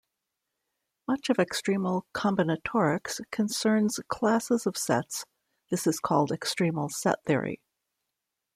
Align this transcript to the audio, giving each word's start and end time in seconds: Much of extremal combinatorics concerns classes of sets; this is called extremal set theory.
Much 1.07 1.29
of 1.29 1.37
extremal 1.37 2.05
combinatorics 2.15 3.21
concerns 3.29 3.99
classes 4.07 4.65
of 4.65 4.75
sets; 4.75 5.25
this 5.69 5.85
is 5.85 5.99
called 5.99 6.31
extremal 6.31 6.89
set 6.89 7.23
theory. 7.25 7.61